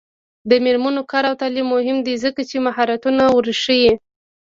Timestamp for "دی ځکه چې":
2.05-2.57